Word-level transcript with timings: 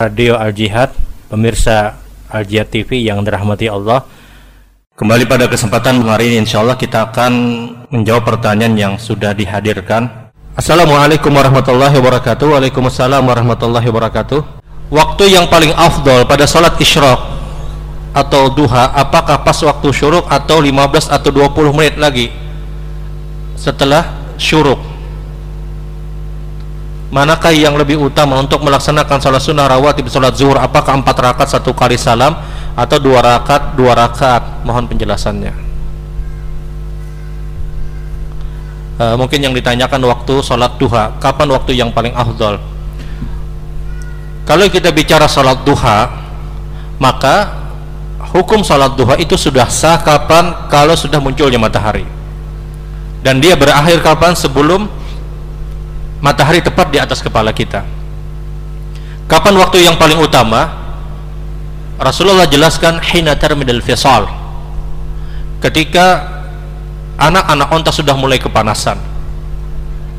Radio 0.00 0.32
Al 0.40 0.56
Jihad, 0.56 0.96
pemirsa 1.28 2.00
Al 2.32 2.48
Jihad 2.48 2.72
TV 2.72 3.04
yang 3.04 3.20
dirahmati 3.20 3.68
Allah. 3.68 4.08
Kembali 4.96 5.28
pada 5.28 5.44
kesempatan 5.44 6.00
hari 6.08 6.32
ini 6.32 6.48
insya 6.48 6.64
Allah 6.64 6.80
kita 6.80 7.12
akan 7.12 7.32
menjawab 7.92 8.24
pertanyaan 8.24 8.80
yang 8.80 8.94
sudah 8.96 9.36
dihadirkan. 9.36 10.32
Assalamualaikum 10.56 11.28
warahmatullahi 11.28 11.92
wabarakatuh. 12.00 12.48
Waalaikumsalam 12.48 13.20
warahmatullahi 13.28 13.84
wabarakatuh. 13.92 14.40
Waktu 14.88 15.36
yang 15.36 15.52
paling 15.52 15.76
afdol 15.76 16.24
pada 16.24 16.48
salat 16.48 16.80
isyraq 16.80 17.20
atau 18.16 18.48
duha 18.56 18.96
apakah 18.96 19.44
pas 19.44 19.60
waktu 19.60 19.88
syuruk 19.92 20.24
atau 20.32 20.64
15 20.64 21.12
atau 21.12 21.28
20 21.28 21.76
menit 21.76 21.94
lagi 22.00 22.32
setelah 23.54 24.16
syuruk 24.40 24.80
manakah 27.10 27.50
yang 27.50 27.74
lebih 27.74 27.98
utama 27.98 28.38
untuk 28.38 28.62
melaksanakan 28.62 29.18
salat 29.18 29.42
sunnah 29.42 29.66
rawatib 29.66 30.06
salat 30.06 30.38
zuhur? 30.38 30.56
Apakah 30.56 30.96
empat 30.96 31.16
rakaat 31.18 31.50
satu 31.50 31.74
kali 31.74 31.98
salam 31.98 32.38
atau 32.78 32.96
dua 33.02 33.20
rakaat 33.20 33.74
dua 33.74 33.98
rakaat? 33.98 34.62
Mohon 34.62 34.86
penjelasannya. 34.94 35.52
Uh, 39.00 39.16
mungkin 39.16 39.40
yang 39.40 39.56
ditanyakan 39.56 40.00
waktu 40.06 40.34
salat 40.44 40.76
duha. 40.78 41.16
Kapan 41.18 41.48
waktu 41.50 41.74
yang 41.74 41.90
paling 41.90 42.14
afdol? 42.14 42.62
Kalau 44.46 44.66
kita 44.66 44.90
bicara 44.90 45.30
salat 45.30 45.62
duha 45.62 46.10
maka 47.00 47.48
hukum 48.34 48.60
salat 48.60 48.92
duha 48.94 49.16
itu 49.16 49.34
sudah 49.34 49.66
sah 49.72 49.98
kapan? 49.98 50.52
Kalau 50.68 50.92
sudah 50.94 51.16
munculnya 51.16 51.56
matahari. 51.56 52.04
Dan 53.24 53.40
dia 53.40 53.56
berakhir 53.56 54.04
kapan? 54.04 54.36
Sebelum 54.36 54.99
matahari 56.20 56.60
tepat 56.60 56.92
di 56.92 57.00
atas 57.00 57.24
kepala 57.24 57.50
kita. 57.50 57.82
Kapan 59.26 59.56
waktu 59.56 59.88
yang 59.88 59.96
paling 59.96 60.20
utama? 60.20 60.68
Rasulullah 62.00 62.48
jelaskan 62.48 63.00
hina 63.00 63.36
termidal 63.36 63.80
fisal. 63.84 64.28
Ketika 65.60 66.24
anak-anak 67.20 67.68
onta 67.68 67.90
sudah 67.92 68.16
mulai 68.16 68.40
kepanasan. 68.40 68.96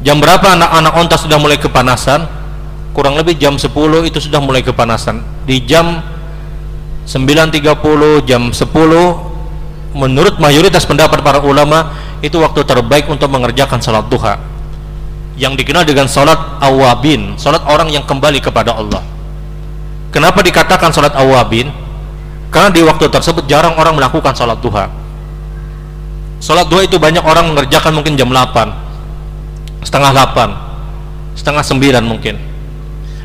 Jam 0.02 0.18
berapa 0.22 0.58
anak-anak 0.58 0.94
onta 0.98 1.16
sudah 1.18 1.38
mulai 1.42 1.58
kepanasan? 1.58 2.26
Kurang 2.94 3.18
lebih 3.18 3.38
jam 3.38 3.58
10 3.58 3.70
itu 4.06 4.20
sudah 4.22 4.42
mulai 4.42 4.62
kepanasan. 4.62 5.26
Di 5.46 5.62
jam 5.66 6.02
9.30 7.10 8.30
jam 8.30 8.54
10 8.54 8.62
menurut 9.98 10.38
mayoritas 10.38 10.86
pendapat 10.86 11.20
para 11.26 11.42
ulama 11.42 11.98
itu 12.22 12.38
waktu 12.38 12.62
terbaik 12.64 13.10
untuk 13.10 13.28
mengerjakan 13.34 13.82
salat 13.82 14.06
duha 14.08 14.51
yang 15.42 15.58
dikenal 15.58 15.82
dengan 15.82 16.06
salat 16.06 16.38
awabin 16.62 17.34
salat 17.34 17.66
orang 17.66 17.90
yang 17.90 18.06
kembali 18.06 18.38
kepada 18.38 18.78
Allah. 18.78 19.02
Kenapa 20.14 20.46
dikatakan 20.46 20.94
salat 20.94 21.18
awabin? 21.18 21.74
Karena 22.54 22.70
di 22.70 22.86
waktu 22.86 23.10
tersebut 23.10 23.50
jarang 23.50 23.74
orang 23.74 23.98
melakukan 23.98 24.38
salat 24.38 24.62
duha. 24.62 24.86
Salat 26.38 26.70
duha 26.70 26.86
itu 26.86 27.02
banyak 27.02 27.26
orang 27.26 27.50
mengerjakan 27.50 27.98
mungkin 27.98 28.14
jam 28.14 28.30
8 28.30 28.70
setengah 29.82 30.14
8 30.14 31.34
setengah 31.34 31.64
9 31.66 32.06
mungkin. 32.06 32.38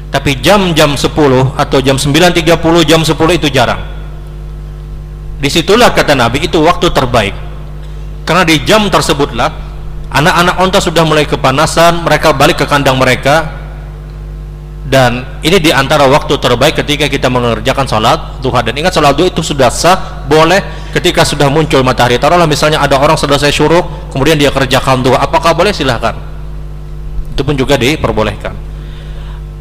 Tapi 0.08 0.40
jam-jam 0.40 0.96
10 0.96 1.12
atau 1.52 1.78
jam 1.84 2.00
9.30 2.00 2.40
jam 2.88 3.00
10 3.04 3.12
itu 3.36 3.48
jarang. 3.52 3.82
Di 5.36 5.52
situlah 5.52 5.92
kata 5.92 6.16
Nabi 6.16 6.48
itu 6.48 6.56
waktu 6.64 6.88
terbaik. 6.88 7.36
Karena 8.24 8.48
di 8.48 8.56
jam 8.64 8.88
tersebutlah 8.88 9.65
anak-anak 10.10 10.54
onta 10.62 10.78
sudah 10.78 11.02
mulai 11.02 11.26
kepanasan 11.26 12.06
mereka 12.06 12.30
balik 12.30 12.62
ke 12.62 12.66
kandang 12.68 12.98
mereka. 12.98 13.64
Dan 14.86 15.26
ini 15.42 15.58
di 15.58 15.74
antara 15.74 16.06
waktu 16.06 16.38
terbaik 16.38 16.78
ketika 16.78 17.10
kita 17.10 17.26
mengerjakan 17.26 17.90
sholat 17.90 18.38
duha. 18.38 18.62
Dan 18.62 18.78
ingat 18.78 18.94
sholat 18.94 19.18
duha 19.18 19.26
itu 19.26 19.42
sudah 19.42 19.66
sah 19.66 20.22
boleh 20.30 20.62
ketika 20.94 21.26
sudah 21.26 21.50
muncul 21.50 21.82
matahari. 21.82 22.22
Taruhlah 22.22 22.46
misalnya 22.46 22.78
ada 22.78 22.94
orang 22.94 23.18
selesai 23.18 23.50
syuruk 23.50 23.82
kemudian 24.14 24.38
dia 24.38 24.54
kerjakan 24.54 25.02
duha. 25.02 25.18
Apakah 25.18 25.58
boleh? 25.58 25.74
Silahkan. 25.74 26.14
Itu 27.34 27.42
pun 27.42 27.58
juga 27.58 27.74
diperbolehkan. 27.74 28.54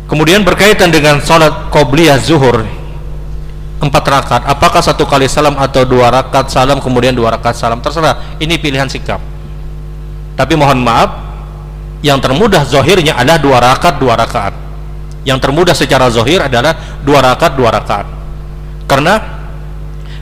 Kemudian 0.05 0.45
berkaitan 0.45 0.93
dengan 0.93 1.17
sholat 1.25 1.73
qobliyah 1.73 2.21
zuhur 2.21 2.61
empat 3.81 4.05
rakaat. 4.05 4.43
Apakah 4.45 4.85
satu 4.85 5.09
kali 5.09 5.25
salam 5.25 5.57
atau 5.57 5.89
dua 5.89 6.13
rakaat 6.13 6.53
salam 6.53 6.77
kemudian 6.77 7.17
dua 7.17 7.33
rakaat 7.33 7.57
salam? 7.57 7.81
Terserah. 7.81 8.37
Ini 8.37 8.61
pilihan 8.61 8.85
sikap 8.85 9.34
tapi 10.35 10.53
mohon 10.59 10.83
maaf 10.83 11.09
yang 12.03 12.19
termudah 12.19 12.67
zohirnya 12.67 13.15
adalah 13.15 13.39
dua 13.39 13.57
rakaat 13.63 13.95
dua 13.97 14.13
rakaat. 14.19 14.53
Yang 15.25 15.39
termudah 15.41 15.73
secara 15.73 16.05
zohir 16.13 16.37
adalah 16.43 17.01
dua 17.01 17.23
rakaat 17.23 17.57
dua 17.57 17.73
rakaat. 17.73 18.05
Karena 18.85 19.17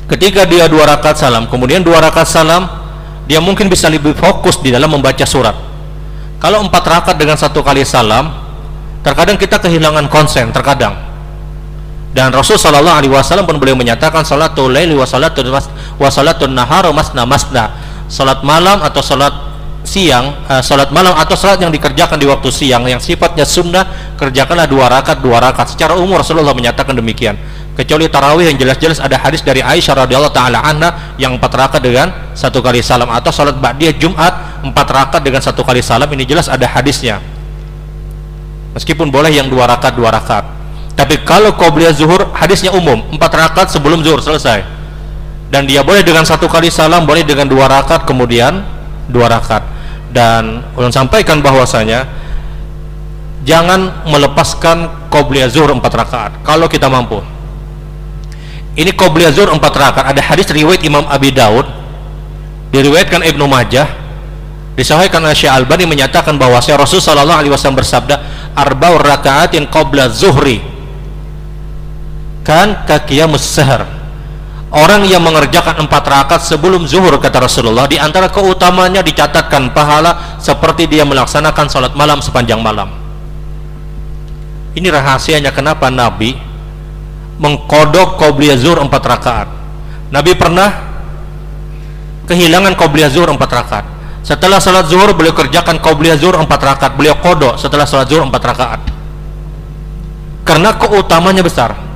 ketika 0.08 0.48
dia 0.48 0.70
dua 0.72 0.88
rakaat 0.88 1.20
salam 1.20 1.50
kemudian 1.50 1.84
dua 1.84 2.00
rakaat 2.00 2.30
salam 2.30 2.70
dia 3.28 3.44
mungkin 3.44 3.68
bisa 3.68 3.92
lebih 3.92 4.16
fokus 4.16 4.62
di 4.64 4.72
dalam 4.72 4.94
membaca 4.94 5.26
surat. 5.28 5.58
Kalau 6.40 6.64
empat 6.64 6.84
rakaat 6.88 7.18
dengan 7.20 7.36
satu 7.36 7.60
kali 7.60 7.84
salam 7.84 8.32
terkadang 9.04 9.36
kita 9.36 9.60
kehilangan 9.60 10.08
konsen 10.08 10.54
terkadang. 10.56 10.96
Dan 12.14 12.30
Rasul 12.30 12.62
Shallallahu 12.62 12.94
Alaihi 12.94 13.10
Wasallam 13.10 13.50
pun 13.50 13.58
beliau 13.58 13.74
menyatakan 13.74 14.22
salatul 14.22 14.70
laili 14.70 14.94
wa 14.94 15.04
salatul 15.10 16.54
nahar 16.54 16.86
masna 16.94 17.26
masna. 17.26 17.74
Salat 18.06 18.46
malam 18.46 18.86
atau 18.86 19.02
salat 19.02 19.34
siang 19.94 20.34
uh, 20.50 20.58
salat 20.66 20.90
malam 20.90 21.14
atau 21.14 21.38
salat 21.38 21.62
yang 21.62 21.70
dikerjakan 21.70 22.18
di 22.18 22.26
waktu 22.26 22.50
siang. 22.50 22.90
Yang 22.90 23.14
sifatnya 23.14 23.46
sunnah 23.46 23.86
kerjakanlah 24.18 24.66
dua 24.66 24.90
rakaat 24.90 25.22
dua 25.22 25.38
rakaat. 25.38 25.78
Secara 25.78 25.94
umum 25.94 26.18
Rasulullah 26.18 26.58
menyatakan 26.58 26.98
demikian. 26.98 27.38
Kecuali 27.78 28.10
tarawih 28.10 28.50
yang 28.50 28.58
jelas-jelas 28.58 29.02
ada 29.02 29.18
hadis 29.18 29.42
dari 29.42 29.62
Aisyah 29.62 30.06
radhiyallahu 30.06 30.34
taala 30.34 30.62
anha 30.62 31.18
yang 31.18 31.38
empat 31.38 31.54
rakaat 31.54 31.82
dengan 31.82 32.10
satu 32.34 32.62
kali 32.62 32.86
salam 32.86 33.10
atau 33.10 33.34
salat 33.34 33.58
ba'diyah 33.58 33.98
Jumat 33.98 34.62
empat 34.66 34.88
rakaat 34.90 35.22
dengan 35.22 35.42
satu 35.42 35.62
kali 35.62 35.86
salam. 35.86 36.10
Ini 36.10 36.26
jelas 36.26 36.50
ada 36.50 36.66
hadisnya. 36.66 37.22
Meskipun 38.74 39.14
boleh 39.14 39.30
yang 39.30 39.50
dua 39.50 39.70
rakaat 39.70 39.94
dua 39.94 40.10
rakaat. 40.10 40.46
Tapi 40.94 41.22
kalau 41.26 41.54
qobliyah 41.54 41.94
zuhur 41.94 42.34
hadisnya 42.34 42.74
umum. 42.74 43.02
Empat 43.14 43.30
rakaat 43.34 43.70
sebelum 43.70 44.02
zuhur 44.02 44.22
selesai. 44.22 44.66
Dan 45.54 45.70
dia 45.70 45.86
boleh 45.86 46.02
dengan 46.02 46.26
satu 46.26 46.50
kali 46.50 46.74
salam 46.74 47.06
boleh 47.06 47.22
dengan 47.22 47.46
dua 47.46 47.70
rakaat 47.70 48.10
kemudian 48.10 48.66
dua 49.06 49.30
rakaat 49.30 49.73
dan 50.14 50.62
ulun 50.78 50.94
sampaikan 50.94 51.42
bahwasanya 51.42 52.06
jangan 53.44 54.06
melepaskan 54.08 55.10
qobliyah 55.10 55.50
zuhur 55.50 55.74
empat 55.74 55.92
rakaat 55.92 56.32
kalau 56.46 56.70
kita 56.70 56.88
mampu. 56.88 57.20
Ini 58.74 58.94
qobliyah 58.94 59.34
zuhur 59.34 59.52
empat 59.52 59.74
rakaat. 59.74 60.06
Ada 60.14 60.22
hadis 60.22 60.48
riwayat 60.54 60.86
Imam 60.86 61.04
Abi 61.10 61.34
Daud 61.34 61.66
diriwayatkan 62.74 63.22
Ibnu 63.26 63.46
Majah 63.46 63.86
disahihkan 64.74 65.22
oleh 65.22 65.38
Syekh 65.38 65.54
Albani 65.54 65.86
menyatakan 65.86 66.38
bahwasanya 66.38 66.82
Rasul 66.82 66.98
sallallahu 66.98 67.38
alaihi 67.46 67.54
wasallam 67.54 67.78
bersabda 67.78 68.16
arba'ur 68.58 69.06
rakaatin 69.06 69.70
qabla 69.70 70.10
zuhri 70.10 70.62
kan 72.42 72.82
kaqiyamus 72.90 73.46
sahar 73.46 73.86
orang 74.74 75.06
yang 75.06 75.22
mengerjakan 75.22 75.86
empat 75.86 76.04
rakaat 76.04 76.42
sebelum 76.42 76.90
zuhur 76.90 77.14
kata 77.22 77.46
Rasulullah 77.46 77.86
di 77.86 78.02
antara 78.02 78.28
keutamanya 78.34 79.06
dicatatkan 79.06 79.70
pahala 79.70 80.42
seperti 80.42 80.90
dia 80.90 81.06
melaksanakan 81.06 81.66
sholat 81.70 81.94
malam 81.94 82.20
sepanjang 82.20 82.58
malam. 82.58 82.90
Ini 84.74 84.90
rahasianya 84.90 85.54
kenapa 85.54 85.94
Nabi 85.94 86.34
mengkodok 87.38 88.18
qobliyah 88.18 88.58
zuhur 88.58 88.82
empat 88.82 89.04
rakaat? 89.06 89.48
Nabi 90.10 90.34
pernah 90.34 90.70
kehilangan 92.26 92.74
qobliyah 92.74 93.14
zuhur 93.14 93.30
empat 93.30 93.52
rakaat. 93.54 93.86
Setelah 94.26 94.58
sholat 94.58 94.90
zuhur 94.90 95.14
beliau 95.14 95.38
kerjakan 95.38 95.78
qobliyah 95.78 96.18
zuhur 96.18 96.42
empat 96.42 96.58
rakaat. 96.58 96.98
Beliau 96.98 97.14
kodok 97.22 97.62
setelah 97.62 97.86
sholat 97.86 98.10
zuhur 98.10 98.26
empat 98.26 98.42
rakaat. 98.42 98.82
Karena 100.42 100.74
keutamanya 100.74 101.46
besar 101.46 101.93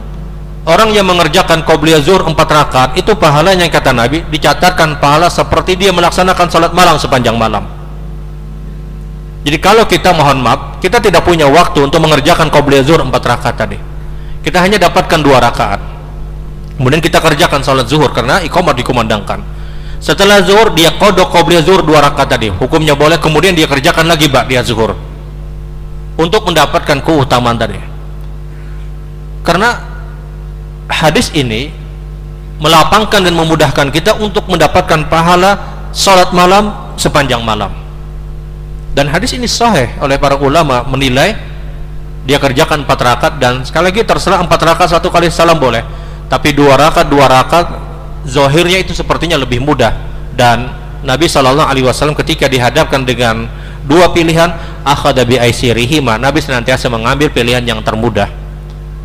orang 0.67 0.91
yang 0.91 1.07
mengerjakan 1.07 1.63
qobliyah 1.63 2.03
zuhur 2.03 2.27
empat 2.27 2.47
rakaat 2.51 2.89
itu 2.99 3.15
pahalanya 3.15 3.63
yang 3.63 3.71
kata 3.71 3.95
Nabi 3.95 4.27
dicatatkan 4.27 4.99
pahala 4.99 5.31
seperti 5.31 5.79
dia 5.79 5.95
melaksanakan 5.95 6.47
salat 6.51 6.75
malam 6.75 6.99
sepanjang 6.99 7.39
malam. 7.39 7.63
Jadi 9.47 9.57
kalau 9.63 9.87
kita 9.87 10.11
mohon 10.11 10.43
maaf 10.43 10.83
kita 10.83 10.99
tidak 10.99 11.23
punya 11.23 11.47
waktu 11.47 11.87
untuk 11.87 12.03
mengerjakan 12.03 12.51
qobliyah 12.51 12.83
zuhur 12.83 12.99
empat 12.99 13.23
rakaat 13.23 13.55
tadi. 13.55 13.79
Kita 14.43 14.59
hanya 14.59 14.75
dapatkan 14.75 15.23
dua 15.23 15.39
rakaat. 15.39 15.79
Kemudian 16.75 16.99
kita 16.99 17.23
kerjakan 17.23 17.63
salat 17.63 17.87
zuhur 17.87 18.11
karena 18.11 18.43
iqamah 18.43 18.75
dikumandangkan. 18.75 19.39
Setelah 20.03 20.43
zuhur 20.43 20.75
dia 20.75 20.91
kodok 20.99 21.31
qobliyah 21.31 21.63
zuhur 21.63 21.87
dua 21.87 22.03
rakaat 22.03 22.35
tadi. 22.35 22.51
Hukumnya 22.51 22.91
boleh 22.91 23.15
kemudian 23.23 23.55
dia 23.55 23.71
kerjakan 23.71 24.03
lagi 24.03 24.27
bak 24.27 24.51
dia 24.51 24.59
zuhur 24.67 24.99
untuk 26.19 26.43
mendapatkan 26.43 26.99
keutamaan 26.99 27.55
tadi. 27.55 27.79
Karena 29.47 29.86
hadis 30.87 31.29
ini 31.35 31.69
melapangkan 32.57 33.21
dan 33.21 33.33
memudahkan 33.37 33.87
kita 33.93 34.17
untuk 34.17 34.49
mendapatkan 34.49 35.05
pahala 35.07 35.61
salat 35.93 36.33
malam 36.33 36.73
sepanjang 36.97 37.43
malam. 37.45 37.69
Dan 38.97 39.05
hadis 39.13 39.37
ini 39.37 39.45
sahih 39.45 39.93
oleh 40.01 40.17
para 40.17 40.41
ulama 40.41 40.81
menilai 40.89 41.37
dia 42.25 42.41
kerjakan 42.41 42.83
empat 42.83 42.99
rakaat 42.99 43.33
dan 43.37 43.61
sekali 43.61 43.93
lagi 43.93 44.01
terserah 44.01 44.41
empat 44.41 44.59
rakaat 44.59 44.89
satu 44.97 45.13
kali 45.13 45.29
salam 45.29 45.61
boleh 45.61 45.85
tapi 46.27 46.51
dua 46.51 46.75
rakaat 46.75 47.07
dua 47.07 47.29
rakaat 47.29 47.67
zohirnya 48.27 48.83
itu 48.83 48.91
sepertinya 48.91 49.39
lebih 49.39 49.63
mudah. 49.63 49.95
Dan 50.35 50.69
Nabi 51.05 51.29
Shallallahu 51.29 51.65
Alaihi 51.65 51.85
Wasallam 51.85 52.17
ketika 52.17 52.49
dihadapkan 52.49 53.05
dengan 53.05 53.47
dua 53.87 54.11
pilihan 54.11 54.51
akhada 54.83 55.23
bi 55.23 55.39
aisirihima 55.39 56.19
Nabi 56.19 56.43
senantiasa 56.43 56.91
mengambil 56.91 57.31
pilihan 57.31 57.63
yang 57.63 57.79
termudah 57.81 58.27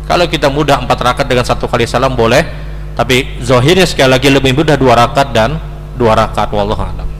kalau 0.03 0.25
kita 0.27 0.51
mudah 0.51 0.83
empat 0.83 0.99
rakaat 0.99 1.27
dengan 1.27 1.47
satu 1.47 1.69
kali 1.69 1.87
salam 1.87 2.13
boleh. 2.13 2.65
Tapi 2.93 3.41
zohirnya 3.41 3.89
sekali 3.89 4.13
lagi 4.13 4.29
lebih 4.29 4.53
mudah 4.53 4.77
dua 4.77 4.93
rakaat 4.93 5.33
dan 5.33 5.57
dua 5.97 6.13
rakaat 6.13 6.53
wallahu 6.53 6.77
a'lam 6.77 7.12